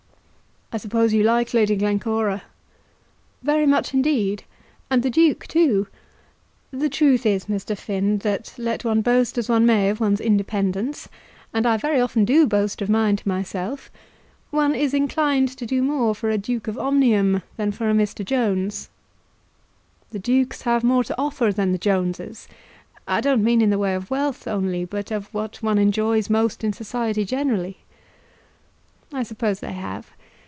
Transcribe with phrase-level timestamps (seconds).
[0.73, 2.43] "I suppose you like Lady Glencora?"
[3.43, 4.45] "Very much indeed,
[4.89, 5.87] and the Duke, too.
[6.71, 7.77] The truth is, Mr.
[7.77, 11.09] Finn, that let one boast as one may of one's independence,
[11.53, 13.91] and I very often do boast of mine to myself,
[14.49, 18.23] one is inclined to do more for a Duke of Omnium than for a Mr.
[18.23, 18.87] Jones."
[20.11, 22.47] "The Dukes have more to offer than the Joneses;
[23.05, 26.63] I don't mean in the way of wealth only, but of what one enjoys most
[26.63, 27.79] in society generally."
[29.11, 30.11] "I suppose they have.